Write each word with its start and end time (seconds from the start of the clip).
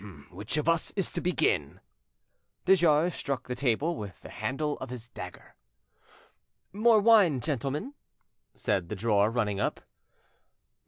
"Which 0.31 0.57
of 0.57 0.67
us 0.67 0.89
is 0.95 1.11
to 1.11 1.21
begin?" 1.21 1.79
De 2.65 2.75
Jars 2.75 3.13
struck 3.13 3.47
the 3.47 3.53
table 3.53 3.95
with 3.95 4.19
the 4.23 4.31
handle 4.31 4.79
of 4.79 4.89
his 4.89 5.07
dagger. 5.09 5.53
"More 6.73 6.99
wine, 6.99 7.39
gentlemen?" 7.39 7.93
said 8.55 8.89
the 8.89 8.95
drawer, 8.95 9.29
running 9.29 9.59
up. 9.59 9.81